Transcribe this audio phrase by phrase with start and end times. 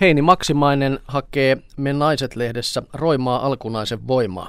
[0.00, 4.48] Heini Maksimainen hakee Me naiset-lehdessä roimaa alkunaisen voimaa.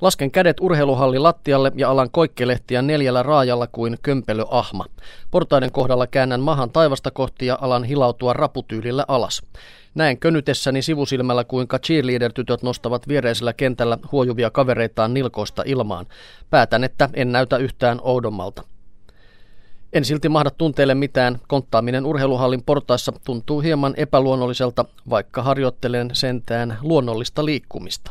[0.00, 4.84] Lasken kädet urheiluhalli lattialle ja alan koikkelehtiä neljällä raajalla kuin kömpelöahma.
[5.30, 9.42] Portaiden kohdalla käännän mahan taivasta kohti ja alan hilautua raputyylillä alas.
[9.94, 16.06] Näen könytessäni sivusilmällä, kuinka cheerleader-tytöt nostavat viereisellä kentällä huojuvia kavereitaan nilkoista ilmaan.
[16.50, 18.62] Päätän, että en näytä yhtään oudommalta.
[19.94, 21.38] En silti mahda tunteelle mitään.
[21.48, 28.10] Konttaaminen urheiluhallin portaissa tuntuu hieman epäluonnolliselta, vaikka harjoittelen sentään luonnollista liikkumista.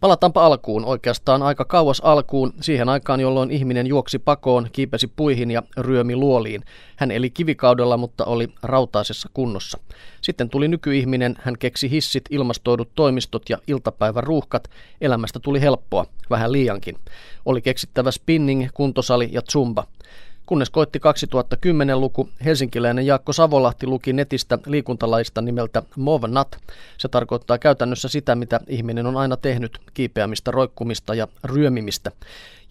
[0.00, 5.62] Palataanpa alkuun, oikeastaan aika kauas alkuun, siihen aikaan jolloin ihminen juoksi pakoon, kiipesi puihin ja
[5.76, 6.64] ryömi luoliin.
[6.96, 9.78] Hän eli kivikaudella, mutta oli rautaisessa kunnossa.
[10.20, 14.68] Sitten tuli nykyihminen, hän keksi hissit, ilmastoidut toimistot ja iltapäivän ruuhkat.
[15.00, 16.98] Elämästä tuli helppoa, vähän liiankin.
[17.46, 19.86] Oli keksittävä spinning, kuntosali ja zumba.
[20.46, 26.58] Kunnes koitti 2010-luku, helsinkiläinen Jaakko Savolahti luki netistä liikuntalaista nimeltä MovNat.
[26.98, 32.10] Se tarkoittaa käytännössä sitä, mitä ihminen on aina tehnyt, kiipeämistä, roikkumista ja ryömimistä.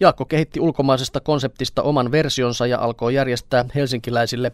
[0.00, 4.52] Jaakko kehitti ulkomaisesta konseptista oman versionsa ja alkoi järjestää helsinkiläisille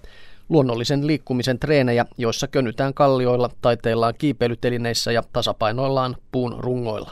[0.49, 7.11] luonnollisen liikkumisen treenejä, joissa könytään kallioilla, taiteillaan kiipeilytelineissä ja tasapainoillaan puun rungoilla.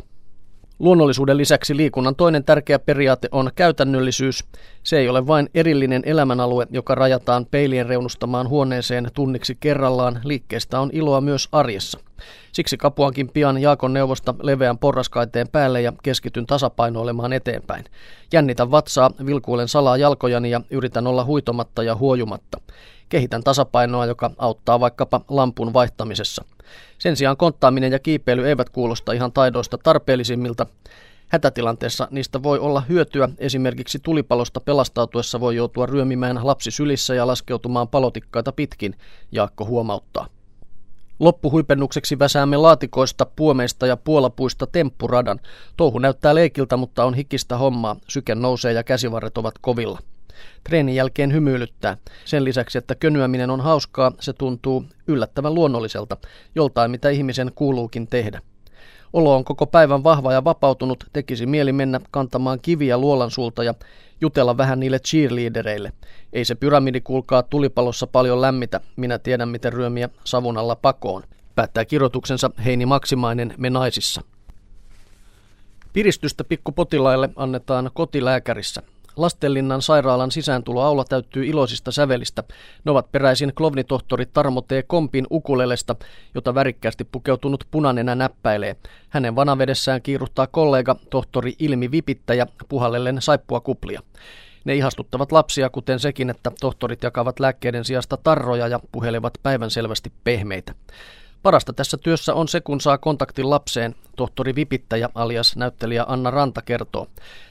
[0.78, 4.44] Luonnollisuuden lisäksi liikunnan toinen tärkeä periaate on käytännöllisyys.
[4.82, 10.20] Se ei ole vain erillinen elämänalue, joka rajataan peilien reunustamaan huoneeseen tunniksi kerrallaan.
[10.24, 12.00] Liikkeestä on iloa myös arjessa.
[12.52, 17.84] Siksi kapuankin pian Jaakon neuvosta leveän porraskaiteen päälle ja keskityn tasapainoilemaan eteenpäin.
[18.32, 22.60] Jännitän vatsaa, vilkuilen salaa jalkojani ja yritän olla huitomatta ja huojumatta.
[23.08, 26.44] Kehitän tasapainoa, joka auttaa vaikkapa lampun vaihtamisessa.
[26.98, 30.66] Sen sijaan konttaaminen ja kiipeily eivät kuulosta ihan taidoista tarpeellisimmilta.
[31.28, 37.88] Hätätilanteessa niistä voi olla hyötyä, esimerkiksi tulipalosta pelastautuessa voi joutua ryömimään lapsi sylissä ja laskeutumaan
[37.88, 38.94] palotikkaita pitkin,
[39.32, 40.26] Jaakko huomauttaa.
[41.18, 45.40] Loppuhuipennukseksi väsäämme laatikoista, puomeista ja puolapuista temppuradan.
[45.76, 47.96] Touhu näyttää leikiltä, mutta on hikistä hommaa.
[48.08, 49.98] Syke nousee ja käsivarret ovat kovilla.
[50.64, 51.96] Treenin jälkeen hymyilyttää.
[52.24, 56.16] Sen lisäksi, että könyäminen on hauskaa, se tuntuu yllättävän luonnolliselta,
[56.54, 58.40] joltain mitä ihmisen kuuluukin tehdä.
[59.12, 63.74] Olo on koko päivän vahva ja vapautunut, tekisi mieli mennä kantamaan kiviä luolan sulta ja
[64.20, 65.92] jutella vähän niille cheerleadereille.
[66.32, 71.22] Ei se pyramidi kuulkaa tulipalossa paljon lämmitä, minä tiedän miten ryömiä savun alla pakoon.
[71.54, 74.22] Päättää kirjoituksensa Heini Maksimainen Me naisissa.
[75.92, 78.82] Piristystä pikkupotilaille annetaan kotilääkärissä.
[79.18, 82.44] Lastenlinnan sairaalan sisääntuloaula täyttyy iloisista sävelistä.
[82.84, 84.68] Ne ovat peräisin klovnitohtori Tarmo T.
[84.86, 85.96] Kompin ukulelesta,
[86.34, 88.76] jota värikkäästi pukeutunut punanenä näppäilee.
[89.08, 94.02] Hänen vanavedessään kiiruhtaa kollega, tohtori Ilmi Vipittäjä, puhallellen saippua kuplia.
[94.64, 100.74] Ne ihastuttavat lapsia, kuten sekin, että tohtorit jakavat lääkkeiden sijasta tarroja ja puhelevat päivänselvästi pehmeitä.
[101.42, 106.62] Parasta tässä työssä on se, kun saa kontaktin lapseen, tohtori Vipittäjä alias näyttelijä Anna Ranta
[106.62, 107.06] kertoo.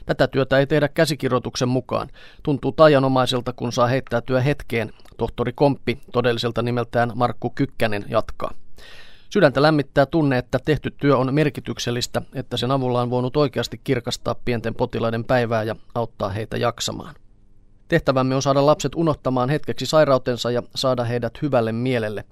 [0.06, 2.08] Tätä työtä ei tehdä käsikirjoituksen mukaan.
[2.42, 4.92] Tuntuu tajanomaiselta, kun saa heittäytyä hetkeen.
[5.16, 8.54] Tohtori Komppi, todelliselta nimeltään Markku Kykkänen, jatkaa.
[9.30, 14.34] Sydäntä lämmittää tunne, että tehty työ on merkityksellistä, että sen avulla on voinut oikeasti kirkastaa
[14.44, 17.14] pienten potilaiden päivää ja auttaa heitä jaksamaan.
[17.88, 22.24] Tehtävämme on saada lapset unohtamaan hetkeksi sairautensa ja saada heidät hyvälle mielelle.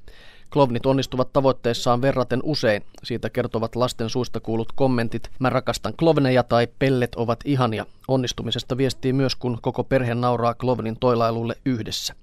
[0.56, 2.82] Klovnit onnistuvat tavoitteissaan verraten usein.
[3.04, 5.30] Siitä kertovat lasten suista kuulut kommentit.
[5.38, 7.86] Mä rakastan klovneja tai pellet ovat ihania.
[8.08, 12.14] Onnistumisesta viestii myös, kun koko perhe nauraa klovnin toilailulle yhdessä.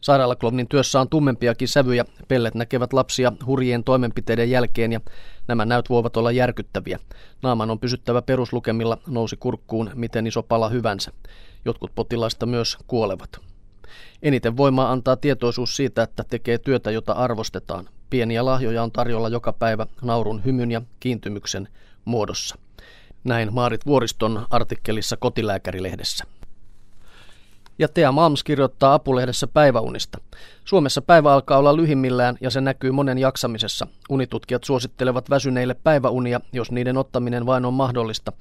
[0.00, 2.04] Sairaalaklovnin työssä on tummempiakin sävyjä.
[2.28, 5.00] Pellet näkevät lapsia hurjien toimenpiteiden jälkeen ja
[5.48, 6.98] nämä näyt voivat olla järkyttäviä.
[7.42, 11.12] Naaman on pysyttävä peruslukemilla, nousi kurkkuun miten iso pala hyvänsä.
[11.64, 13.55] Jotkut potilaista myös kuolevat.
[14.22, 17.88] Eniten voimaa antaa tietoisuus siitä, että tekee työtä, jota arvostetaan.
[18.10, 21.68] Pieniä lahjoja on tarjolla joka päivä naurun, hymyn ja kiintymyksen
[22.04, 22.56] muodossa.
[23.24, 26.24] Näin Maarit Vuoriston artikkelissa Kotilääkärilehdessä.
[27.78, 30.18] Ja Tea Malms kirjoittaa apulehdessä päiväunista.
[30.64, 33.86] Suomessa päivä alkaa olla lyhimmillään ja se näkyy monen jaksamisessa.
[34.10, 38.32] Unitutkijat suosittelevat väsyneille päiväunia, jos niiden ottaminen vain on mahdollista.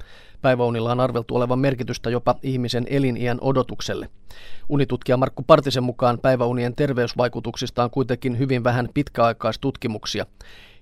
[0.42, 4.10] Päiväunilla on arveltu olevan merkitystä jopa ihmisen eliniän odotukselle.
[4.70, 10.26] Unitutkija Markku Partisen mukaan päiväunien terveysvaikutuksista on kuitenkin hyvin vähän pitkäaikaistutkimuksia.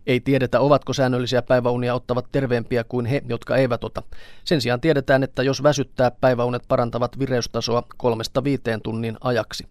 [0.07, 4.03] Ei tiedetä, ovatko säännöllisiä päiväunia ottavat terveempiä kuin he, jotka eivät ota.
[4.43, 9.67] Sen sijaan tiedetään, että jos väsyttää, päiväunet parantavat vireystasoa kolmesta viiteen tunnin ajaksi.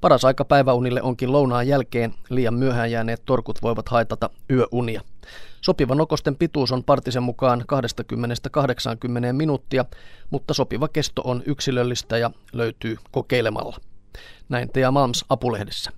[0.00, 5.00] Paras aika päiväunille onkin lounaan jälkeen, liian myöhään jääneet torkut voivat haitata yöunia.
[5.60, 7.64] Sopiva nokosten pituus on partisen mukaan
[9.30, 9.84] 20-80 minuuttia,
[10.30, 13.76] mutta sopiva kesto on yksilöllistä ja löytyy kokeilemalla.
[14.48, 15.92] Näin Tea Malms Apulehdessä.